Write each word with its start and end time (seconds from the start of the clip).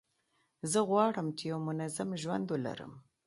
زه 0.71 0.79
غواړم 0.89 1.27
چي 1.37 1.43
یو 1.51 1.59
منظم 1.67 2.09
ژوند 2.21 2.45
ولرم. 2.49 2.93